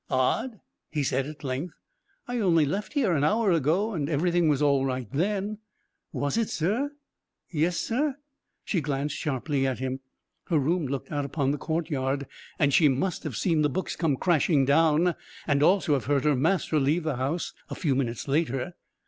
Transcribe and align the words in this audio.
"Odd," 0.09 0.59
he 0.89 1.03
said 1.03 1.27
at 1.27 1.43
length. 1.43 1.75
"I 2.27 2.39
only 2.39 2.65
left 2.65 2.93
here 2.93 3.11
an 3.13 3.23
hour 3.23 3.51
ago 3.51 3.93
and 3.93 4.09
everything 4.09 4.49
was 4.49 4.59
all 4.59 4.83
right 4.83 5.07
then." 5.11 5.59
"Was 6.11 6.37
it, 6.39 6.49
sir? 6.49 6.93
Yes, 7.51 7.77
sir." 7.77 8.15
She 8.65 8.81
glanced 8.81 9.15
sharply 9.15 9.67
at 9.67 9.77
him. 9.77 9.99
Her 10.45 10.57
room 10.57 10.87
looked 10.87 11.11
out 11.11 11.23
upon 11.23 11.51
the 11.51 11.59
courtyard, 11.59 12.25
and 12.57 12.73
she 12.73 12.87
must 12.89 13.21
have 13.23 13.35
seen 13.37 13.61
the 13.61 13.69
books 13.69 13.95
come 13.95 14.17
crashing 14.17 14.65
down, 14.65 15.13
and 15.45 15.61
also 15.61 15.93
have 15.93 16.05
heard 16.05 16.23
her 16.23 16.35
master 16.35 16.79
leave 16.79 17.03
the 17.03 17.17
house 17.17 17.53
a 17.69 17.75
few 17.75 17.93
minutes 17.93 18.27
later. 18.27 18.73